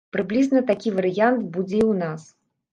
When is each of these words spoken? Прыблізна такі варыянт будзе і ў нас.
Прыблізна 0.15 0.63
такі 0.69 0.95
варыянт 0.97 1.47
будзе 1.53 1.77
і 1.81 1.87
ў 1.91 2.03
нас. 2.03 2.21